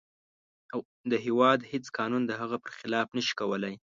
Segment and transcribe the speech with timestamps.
[1.11, 3.73] د هیواد هیڅ قانون د هغه پر خلاف نشي کولی.